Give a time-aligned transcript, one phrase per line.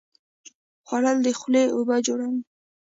[0.87, 2.41] خوړل د خولې اوبه جوړوي